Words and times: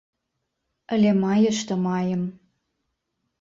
Але 0.97 1.11
мае 1.23 1.49
што 1.59 1.77
маем. 1.85 2.21